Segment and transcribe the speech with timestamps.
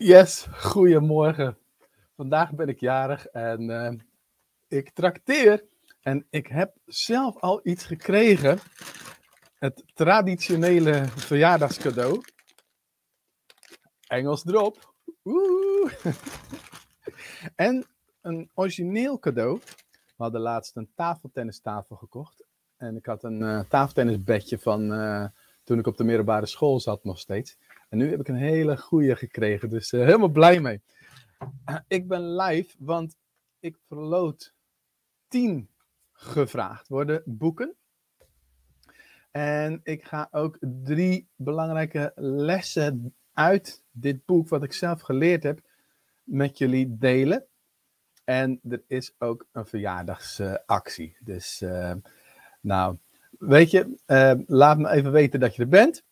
[0.00, 1.58] Yes, goedemorgen.
[2.16, 3.92] Vandaag ben ik jarig en eh,
[4.68, 5.64] ik trakteer.
[6.00, 8.58] En ik heb zelf al iets gekregen.
[9.54, 12.22] Het traditionele verjaardagscadeau.
[14.06, 14.94] Engels erop.
[15.24, 15.92] Oeh.
[17.56, 17.86] en
[18.20, 19.60] een origineel cadeau.
[19.90, 22.44] We hadden laatst een tafeltennistafel gekocht.
[22.76, 25.26] En ik had een uh, tafeltennisbedje van uh,
[25.64, 27.56] toen ik op de middelbare school zat nog steeds.
[27.88, 30.80] En nu heb ik een hele goede gekregen, dus uh, helemaal blij mee.
[31.88, 33.16] ik ben live, want
[33.60, 34.54] ik verloot
[35.28, 35.68] tien
[36.12, 37.76] gevraagd worden boeken.
[39.30, 45.60] En ik ga ook drie belangrijke lessen uit dit boek, wat ik zelf geleerd heb,
[46.22, 47.46] met jullie delen.
[48.24, 51.16] En er is ook een verjaardagsactie.
[51.20, 51.92] dus, uh,
[52.60, 52.98] nou,
[53.38, 56.04] weet je, uh, laat me even weten dat je er bent.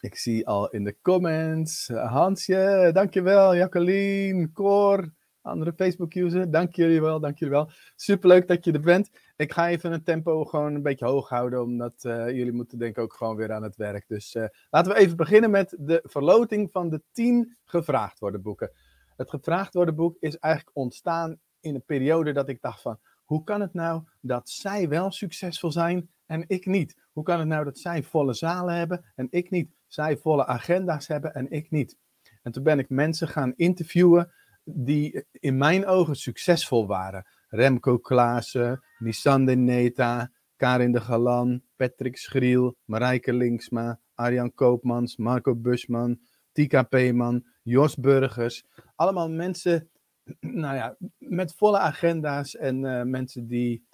[0.00, 1.88] Ik zie al in de comments.
[1.88, 3.56] Uh, Hansje, dankjewel.
[3.56, 6.50] Jacqueline, Cor, andere Facebook-user.
[6.50, 7.70] Dank jullie wel, dank jullie wel.
[7.94, 9.10] Superleuk dat je er bent.
[9.36, 12.96] Ik ga even een tempo gewoon een beetje hoog houden, omdat uh, jullie moeten denk
[12.96, 14.08] ik ook gewoon weer aan het werk.
[14.08, 18.70] Dus uh, laten we even beginnen met de verloting van de 10 gevraagd worden boeken.
[19.16, 23.44] Het gevraagd worden boek is eigenlijk ontstaan in een periode dat ik dacht van, hoe
[23.44, 26.96] kan het nou dat zij wel succesvol zijn en ik niet?
[27.12, 29.70] Hoe kan het nou dat zij volle zalen hebben en ik niet?
[29.86, 31.96] Zij volle agenda's hebben en ik niet.
[32.42, 34.32] En toen ben ik mensen gaan interviewen
[34.64, 37.26] die in mijn ogen succesvol waren.
[37.48, 45.56] Remco Klaassen, Nissan de Neta, Karin de Galan, Patrick Schriel, Marijke Linksma, Arjan Koopmans, Marco
[45.56, 46.18] Busman,
[46.52, 48.64] Tika Peeman, Jos Burgers.
[48.94, 49.90] Allemaal mensen
[50.40, 53.84] nou ja, met volle agenda's en uh, mensen die...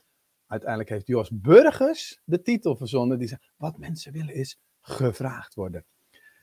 [0.52, 3.18] Uiteindelijk heeft Jos Burgers de titel verzonnen.
[3.18, 5.84] Die zei, wat mensen willen is gevraagd worden.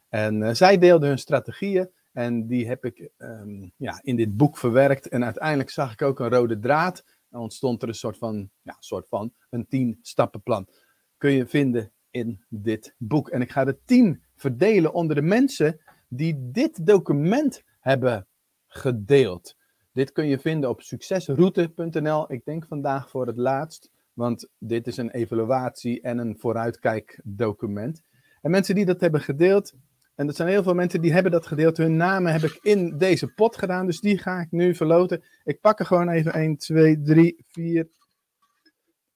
[0.09, 4.57] En uh, zij deelden hun strategieën en die heb ik um, ja, in dit boek
[4.57, 5.07] verwerkt.
[5.07, 7.03] En uiteindelijk zag ik ook een rode draad.
[7.29, 10.67] En ontstond er een soort van, ja, soort van een tien stappenplan.
[11.17, 13.29] Kun je vinden in dit boek.
[13.29, 18.27] En ik ga de tien verdelen onder de mensen die dit document hebben
[18.67, 19.57] gedeeld.
[19.91, 22.31] Dit kun je vinden op succesroute.nl.
[22.31, 28.01] Ik denk vandaag voor het laatst, want dit is een evaluatie en een vooruitkijkdocument.
[28.41, 29.73] En mensen die dat hebben gedeeld,
[30.15, 32.97] en dat zijn heel veel mensen die hebben dat gedeeld, hun namen heb ik in
[32.97, 35.23] deze pot gedaan, dus die ga ik nu verloten.
[35.43, 37.89] Ik pak er gewoon even 1, 2, 3, 4,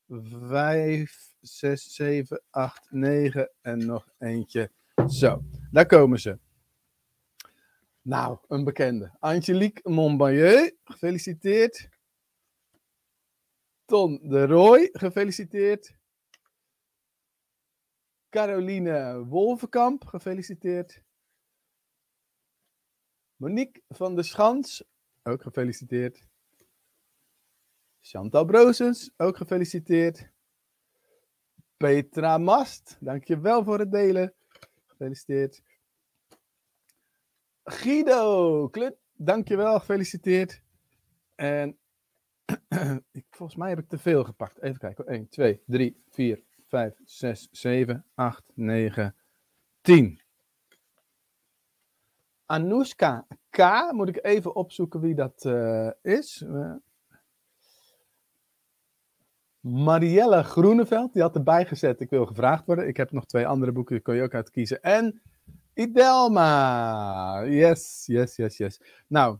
[0.07, 4.71] 5, 6, 7, 8, 9 en nog eentje.
[5.07, 6.39] Zo, daar komen ze.
[8.01, 9.11] Nou, een bekende.
[9.19, 11.89] Angelique Montbailleux, gefeliciteerd.
[13.85, 15.95] Ton de Roy, gefeliciteerd.
[18.29, 21.03] Caroline Wolvenkamp, gefeliciteerd.
[23.35, 24.83] Monique van der Schans,
[25.23, 26.27] ook gefeliciteerd.
[28.01, 30.31] Chantal Brozens, ook gefeliciteerd.
[31.77, 34.33] Petra Mast, dankjewel voor het delen.
[34.85, 35.61] Gefeliciteerd.
[37.63, 40.61] Guido Klut, dankjewel, gefeliciteerd.
[41.35, 41.77] En
[43.37, 44.61] volgens mij heb ik te veel gepakt.
[44.61, 45.07] Even kijken.
[45.07, 49.15] 1, 2, 3, 4, 5, 6, 7, 8, 9,
[49.81, 50.21] 10.
[52.45, 53.91] Anoushka K.
[53.91, 56.43] Moet ik even opzoeken wie dat uh, is.
[56.47, 56.73] Uh,
[59.59, 61.99] Marielle Groeneveld, die had erbij gezet.
[61.99, 62.87] Ik wil gevraagd worden.
[62.87, 64.81] Ik heb nog twee andere boeken, die kun je ook uitkiezen.
[64.81, 65.21] En
[65.73, 67.43] Idelma.
[67.45, 68.81] Yes, yes, yes, yes.
[69.07, 69.37] Nou,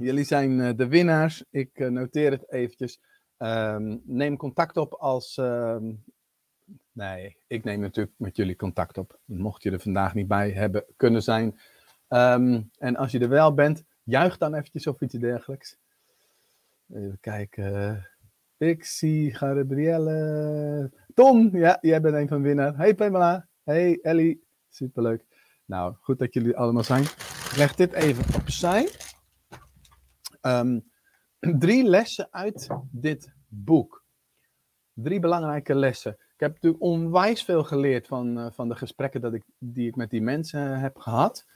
[0.00, 1.44] jullie zijn uh, de winnaars.
[1.50, 3.00] Ik noteer het eventjes.
[3.38, 6.02] Um, neem contact op als um,
[6.92, 9.18] Nee, ik neem natuurlijk met jullie contact op.
[9.24, 11.58] Mocht je er vandaag niet bij hebben kunnen zijn.
[12.08, 15.76] Um, en als je er wel bent, juich dan eventjes of iets dergelijks.
[16.92, 18.06] Even kijken.
[18.56, 20.90] Pixie, Gabrielle.
[21.14, 22.76] Tom, ja, jij bent een van de winnaars.
[22.76, 23.48] Hey Pamela.
[23.64, 24.44] Hey Ellie.
[24.68, 25.24] Superleuk.
[25.64, 27.02] Nou, goed dat jullie allemaal zijn.
[27.02, 28.88] Ik leg dit even opzij.
[30.42, 30.90] Um,
[31.58, 34.04] drie lessen uit dit boek.
[34.92, 36.12] Drie belangrijke lessen.
[36.12, 39.96] Ik heb natuurlijk onwijs veel geleerd van, uh, van de gesprekken dat ik, die ik
[39.96, 41.46] met die mensen heb gehad.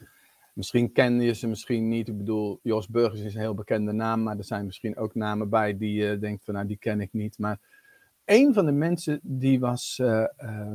[0.53, 2.07] Misschien ken je ze misschien niet.
[2.07, 5.49] Ik bedoel, Jos Burgers is een heel bekende naam, maar er zijn misschien ook namen
[5.49, 7.37] bij die je uh, denkt van nou, die ken ik niet.
[7.37, 7.59] Maar
[8.25, 10.01] een van de mensen die was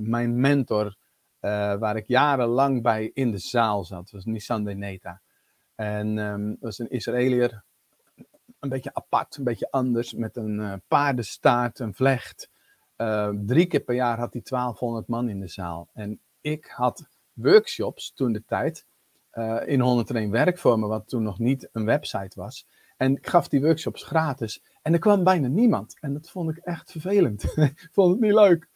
[0.00, 0.96] mijn mentor,
[1.40, 4.10] waar ik jarenlang bij in de zaal zat.
[4.10, 5.20] Was Nissan de Neta.
[5.74, 7.64] En dat was een Israëliër,
[8.60, 12.50] een beetje apart, een beetje anders, met een paardenstaart, een vlecht.
[12.96, 15.88] Uh, drie keer per jaar had hij 1200 man in de zaal.
[15.92, 18.86] En ik had workshops toen de tijd
[19.32, 22.66] uh, in 101 werkvormen, wat toen nog niet een website was.
[22.96, 24.62] En ik gaf die workshops gratis.
[24.82, 25.96] En er kwam bijna niemand.
[26.00, 27.42] En dat vond ik echt vervelend.
[27.56, 28.68] ik vond het niet leuk.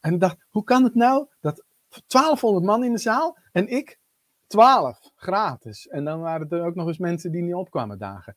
[0.00, 1.64] En ik dacht, hoe kan het nou dat
[2.06, 3.98] 1200 man in de zaal en ik
[4.46, 5.88] 12 gratis.
[5.88, 8.36] En dan waren er ook nog eens mensen die niet opkwamen dagen.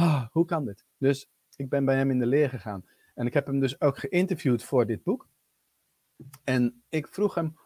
[0.00, 0.84] Ah, hoe kan dit?
[0.98, 2.84] Dus ik ben bij hem in de leer gegaan.
[3.14, 5.28] En ik heb hem dus ook geïnterviewd voor dit boek.
[6.44, 7.56] En ik vroeg hem,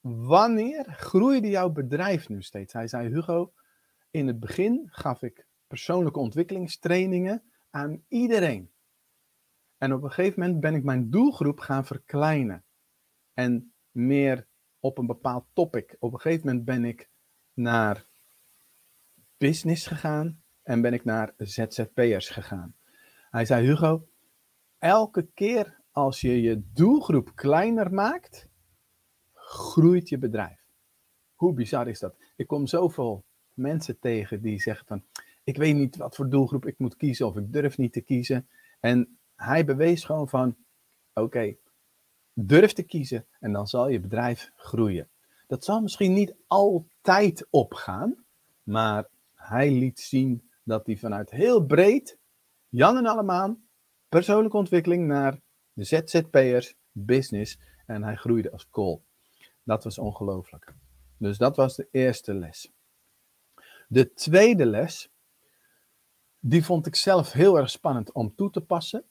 [0.00, 2.72] wanneer groeide jouw bedrijf nu steeds?
[2.72, 3.52] Hij zei, Hugo,
[4.10, 8.70] in het begin gaf ik persoonlijke ontwikkelingstrainingen aan iedereen.
[9.78, 12.64] En op een gegeven moment ben ik mijn doelgroep gaan verkleinen.
[13.32, 14.46] En meer
[14.80, 15.96] op een bepaald topic.
[15.98, 17.10] Op een gegeven moment ben ik
[17.52, 18.06] naar
[19.36, 22.74] business gegaan en ben ik naar ZZP'ers gegaan.
[23.30, 24.08] Hij zei, Hugo,
[24.78, 28.48] elke keer als je je doelgroep kleiner maakt,
[29.32, 30.60] groeit je bedrijf.
[31.34, 32.16] Hoe bizar is dat?
[32.36, 33.24] Ik kom zoveel
[33.54, 35.04] mensen tegen die zeggen van,
[35.44, 38.48] ik weet niet wat voor doelgroep ik moet kiezen of ik durf niet te kiezen.
[38.80, 40.56] En hij bewees gewoon van,
[41.14, 41.56] oké,
[42.32, 45.08] durf te kiezen en dan zal je bedrijf groeien.
[45.46, 48.24] Dat zal misschien niet altijd opgaan,
[48.62, 52.18] maar hij liet zien dat hij vanuit heel breed,
[52.68, 53.68] Jan en Allemaan,
[54.08, 55.40] persoonlijke ontwikkeling naar
[55.72, 59.04] de ZZP'ers, business en hij groeide als kool.
[59.62, 60.74] Dat was ongelooflijk.
[61.18, 62.72] Dus dat was de eerste les.
[63.88, 65.10] De tweede les,
[66.38, 69.04] die vond ik zelf heel erg spannend om toe te passen.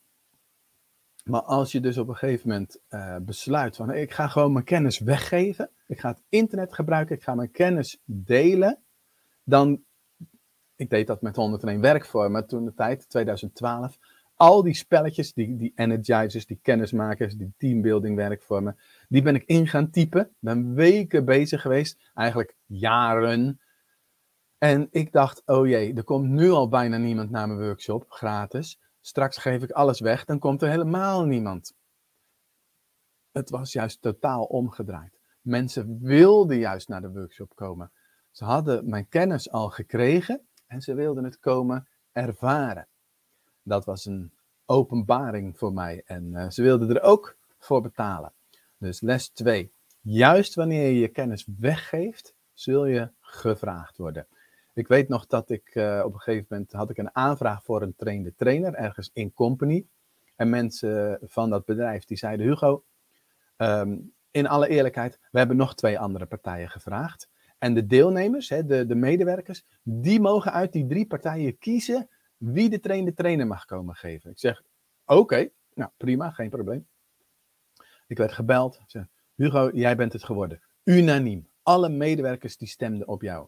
[1.23, 4.65] Maar als je dus op een gegeven moment uh, besluit van ik ga gewoon mijn
[4.65, 8.83] kennis weggeven, ik ga het internet gebruiken, ik ga mijn kennis delen,
[9.43, 9.83] dan,
[10.75, 13.97] ik deed dat met 101 werkvormen toen de tijd, 2012,
[14.35, 18.77] al die spelletjes, die, die energizers, die kennismakers, die teambuilding werkvormen,
[19.09, 23.59] die ben ik in gaan typen, ben weken bezig geweest, eigenlijk jaren.
[24.57, 28.79] En ik dacht, oh jee, er komt nu al bijna niemand naar mijn workshop, gratis.
[29.01, 31.73] Straks geef ik alles weg, dan komt er helemaal niemand.
[33.31, 35.19] Het was juist totaal omgedraaid.
[35.41, 37.91] Mensen wilden juist naar de workshop komen.
[38.31, 40.41] Ze hadden mijn kennis al gekregen
[40.75, 42.87] en ze wilden het komen ervaren.
[43.63, 44.31] Dat was een
[44.65, 48.33] openbaring voor mij en uh, ze wilden er ook voor betalen.
[48.77, 49.71] Dus les 2.
[50.01, 54.27] Juist wanneer je je kennis weggeeft, zul je gevraagd worden.
[54.73, 57.81] Ik weet nog dat ik uh, op een gegeven moment had ik een aanvraag voor
[57.81, 59.85] een trainde trainer ergens in company.
[60.35, 62.83] En mensen van dat bedrijf die zeiden: Hugo,
[63.57, 67.29] um, in alle eerlijkheid, we hebben nog twee andere partijen gevraagd.
[67.57, 72.69] En de deelnemers, hè, de, de medewerkers, die mogen uit die drie partijen kiezen wie
[72.69, 74.31] de trainde trainer mag komen geven.
[74.31, 74.63] Ik zeg:
[75.05, 76.87] Oké, nou prima, geen probleem.
[78.07, 78.79] Ik werd gebeld.
[78.87, 79.05] Ik
[79.35, 80.61] Hugo, jij bent het geworden.
[80.83, 81.49] Unaniem.
[81.63, 83.47] Alle medewerkers die stemden op jou.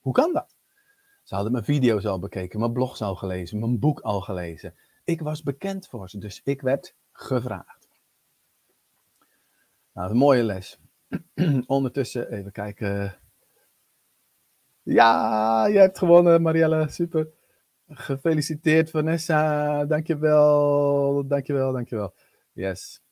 [0.00, 0.56] Hoe kan dat?
[1.22, 4.74] Ze hadden mijn video's al bekeken, mijn blogs al gelezen, mijn boek al gelezen.
[5.04, 7.88] Ik was bekend voor ze, dus ik werd gevraagd.
[9.92, 10.78] Nou, een mooie les.
[11.66, 13.18] Ondertussen, even kijken.
[14.82, 16.88] Ja, je hebt gewonnen, Marielle.
[16.88, 17.28] Super.
[17.88, 19.84] Gefeliciteerd, Vanessa.
[19.84, 22.14] Dankjewel, dankjewel, dankjewel.
[22.52, 23.02] Yes.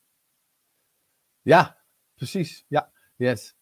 [1.41, 1.77] Ja,
[2.15, 2.65] precies.
[2.67, 3.55] Ja, yes.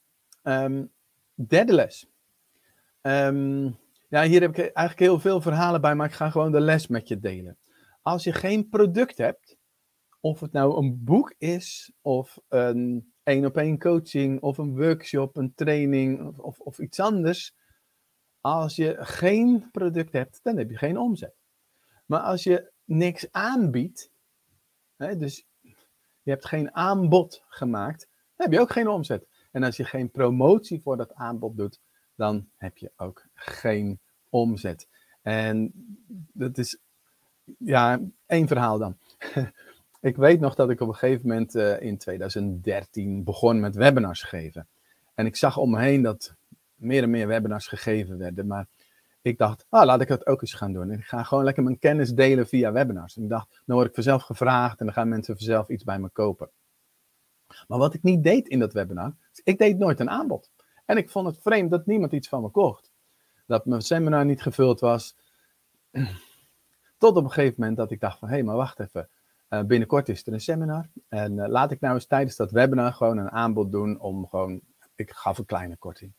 [0.44, 0.92] Um,
[1.34, 2.10] derde les.
[3.02, 3.78] Um,
[4.10, 6.88] ja, hier heb ik eigenlijk heel veel verhalen bij, maar ik ga gewoon de les
[6.88, 7.58] met je delen.
[8.02, 9.58] Als je geen product hebt,
[10.20, 15.54] of het nou een boek is, of een op één coaching, of een workshop, een
[15.54, 17.56] training, of, of, of iets anders.
[18.42, 21.36] Als je geen product hebt, dan heb je geen omzet.
[22.06, 24.12] Maar als je niks aanbiedt,
[24.96, 25.46] hè, dus
[26.22, 29.28] je hebt geen aanbod gemaakt, heb je ook geen omzet.
[29.52, 31.80] En als je geen promotie voor dat aanbod doet,
[32.16, 34.88] dan heb je ook geen omzet.
[35.22, 35.72] En
[36.34, 36.80] dat is,
[37.58, 38.98] ja, één verhaal dan.
[40.00, 44.22] ik weet nog dat ik op een gegeven moment uh, in 2013 begon met webinars
[44.24, 44.68] geven.
[45.14, 46.36] En ik zag om me heen dat
[46.76, 48.48] meer en meer webinars gegeven werden.
[48.48, 48.68] Maar
[49.22, 50.92] ik dacht, ah, laat ik dat ook eens gaan doen.
[50.92, 53.18] En ik ga gewoon lekker mijn kennis delen via webinars.
[53.18, 56.00] En ik dacht, dan word ik vanzelf gevraagd en dan gaan mensen vanzelf iets bij
[56.00, 56.50] me kopen.
[57.68, 60.52] Maar wat ik niet deed in dat webinar, ik deed nooit een aanbod.
[60.86, 62.92] En ik vond het vreemd dat niemand iets van me kocht.
[63.46, 65.16] Dat mijn seminar niet gevuld was.
[66.98, 69.10] Tot op een gegeven moment dat ik dacht van, hé, hey, maar wacht even.
[69.50, 70.90] Uh, binnenkort is er een seminar.
[71.08, 74.62] En uh, laat ik nou eens tijdens dat webinar gewoon een aanbod doen om gewoon,
[74.96, 76.14] ik gaf een kleine korting.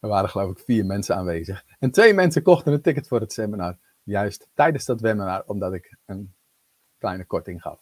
[0.00, 1.64] Er waren geloof ik vier mensen aanwezig.
[1.78, 3.78] En twee mensen kochten een ticket voor het seminar.
[4.02, 6.34] Juist tijdens dat webinar, omdat ik een
[6.98, 7.80] kleine korting gaf.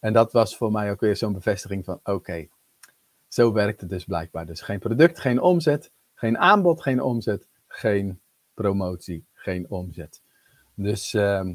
[0.00, 2.48] En dat was voor mij ook weer zo'n bevestiging van, oké,
[3.28, 4.46] zo werkt het dus blijkbaar.
[4.46, 8.20] Dus geen product, geen omzet, Geen aanbod, geen omzet, geen
[8.54, 10.22] promotie, geen omzet.
[10.74, 11.54] Dus ehm,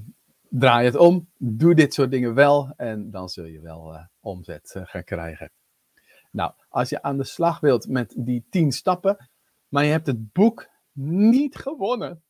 [0.53, 4.73] draai het om, doe dit soort dingen wel en dan zul je wel uh, omzet
[4.77, 5.51] uh, gaan krijgen.
[6.31, 9.29] Nou, als je aan de slag wilt met die 10 stappen,
[9.67, 12.23] maar je hebt het boek niet gewonnen,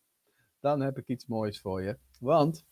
[0.59, 1.97] dan heb ik iets moois voor je.
[2.19, 2.63] Want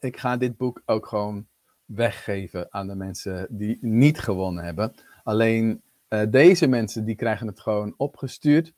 [0.00, 1.46] ik ga dit boek ook gewoon
[1.84, 4.94] weggeven aan de mensen die niet gewonnen hebben.
[5.22, 8.72] Alleen uh, deze mensen die krijgen het gewoon opgestuurd.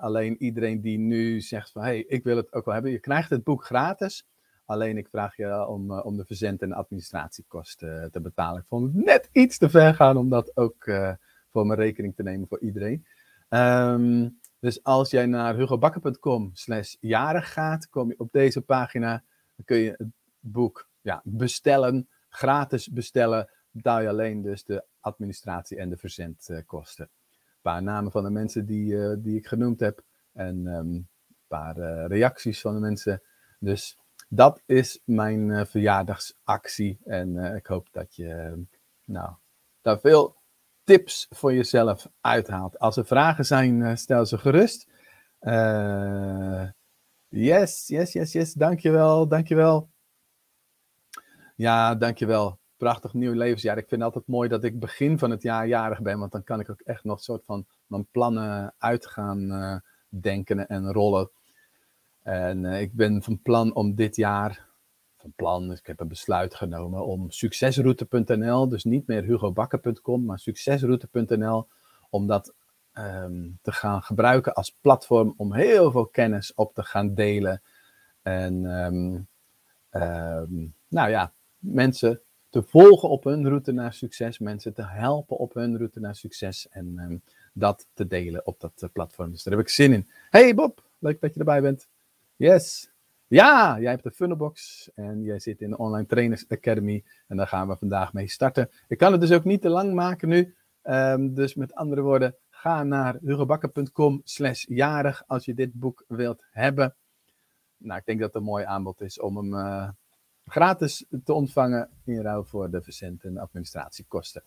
[0.00, 3.30] Alleen iedereen die nu zegt van hey, ik wil het ook wel hebben, je krijgt
[3.30, 4.26] het boek gratis.
[4.64, 8.60] Alleen ik vraag je om, uh, om de verzend- en administratiekosten te betalen.
[8.60, 10.90] Ik vond het net iets te ver gaan om dat ook
[11.50, 13.06] voor mijn rekening te nemen voor iedereen.
[13.48, 19.22] Um, dus als jij naar hugobakker.com slash jarig gaat, kom je op deze pagina.
[19.56, 20.08] Dan kun je het
[20.40, 23.50] boek ja, bestellen, gratis bestellen.
[23.70, 27.04] Betaal je alleen dus de administratie en de verzendkosten.
[27.04, 30.02] Een paar namen van de mensen die, die ik genoemd heb.
[30.32, 31.08] En um, een
[31.46, 33.22] paar reacties van de mensen.
[33.58, 33.98] Dus
[34.34, 36.98] dat is mijn uh, verjaardagsactie.
[37.04, 38.62] En ik hoop dat je
[39.04, 39.30] nou,
[39.82, 40.36] daar veel
[40.84, 42.78] tips voor jezelf uithaalt.
[42.78, 44.88] Als er vragen zijn, stel ze gerust.
[47.28, 48.52] Yes, yes, yes, yes.
[48.52, 49.90] Dankjewel, dankjewel.
[51.56, 52.58] Ja, dankjewel.
[52.76, 53.78] Prachtig nieuw levensjaar.
[53.78, 56.44] Ik vind het altijd mooi dat ik begin van het jaar jarig ben, want dan
[56.44, 61.30] kan ik ook echt nog een soort van mijn plannen uit gaan denken en rollen.
[62.24, 64.66] En uh, ik ben van plan om dit jaar,
[65.16, 71.68] van plan, ik heb een besluit genomen om succesroute.nl, dus niet meer hugobakker.com, maar succesroute.nl,
[72.10, 72.54] om dat
[72.94, 77.62] um, te gaan gebruiken als platform om heel veel kennis op te gaan delen.
[78.22, 79.28] En um,
[80.02, 85.54] um, nou ja, mensen te volgen op hun route naar succes, mensen te helpen op
[85.54, 89.30] hun route naar succes en dat te delen op dat uh, platform.
[89.30, 90.08] Dus daar heb ik zin in.
[90.30, 91.88] Hey Bob, leuk dat je erbij bent.
[92.36, 92.90] Yes.
[93.26, 97.46] Ja, jij hebt de Funnelbox en jij zit in de Online Trainers Academy en daar
[97.46, 98.70] gaan we vandaag mee starten.
[98.88, 100.54] Ik kan het dus ook niet te lang maken nu.
[100.82, 106.44] Um, dus met andere woorden, ga naar hugobakker.com slash jarig als je dit boek wilt
[106.50, 106.94] hebben.
[107.76, 109.88] Nou, ik denk dat het een mooi aanbod is om hem uh,
[110.46, 114.42] gratis te ontvangen in ruil voor de verzend- en administratiekosten.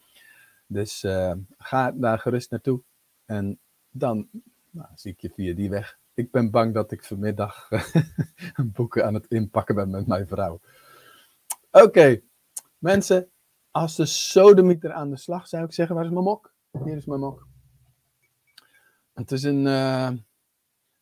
[0.67, 2.81] Dus uh, ga daar gerust naartoe
[3.25, 4.27] en dan
[4.69, 5.97] nou, zie ik je via die weg.
[6.17, 7.69] Ik ben bang dat ik vanmiddag
[8.75, 10.59] boeken aan het inpakken ben met mijn vrouw.
[11.71, 12.21] Oké,
[12.77, 13.29] mensen,
[13.71, 16.53] als de sodemieter aan de slag zou ik zeggen, waar is mijn mok?
[16.83, 17.47] Hier is mijn mok.
[19.13, 20.11] Het is een, uh,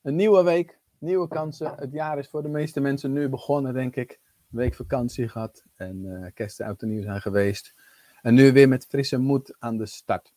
[0.01, 1.75] een nieuwe week, nieuwe kansen.
[1.75, 4.19] Het jaar is voor de meeste mensen nu begonnen, denk ik.
[4.51, 7.75] Een week vakantie gehad en uh, kerst en oud en nieuw zijn geweest.
[8.21, 10.34] En nu weer met frisse moed aan de start.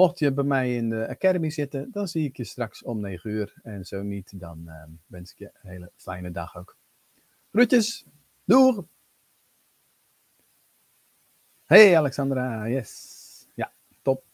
[0.00, 3.30] Mocht je bij mij in de Academy zitten, dan zie ik je straks om 9
[3.30, 3.54] uur.
[3.62, 6.76] En zo niet, dan uh, wens ik je een hele fijne dag ook.
[7.52, 8.06] Groetjes,
[8.44, 8.84] doeg!
[11.64, 13.48] Hey Alexandra, yes.
[13.54, 14.24] Ja, top.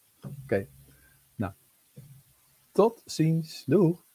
[0.43, 0.69] Oké.
[1.35, 1.53] Nou,
[2.73, 3.65] tot ziens.
[3.65, 4.06] Doeg!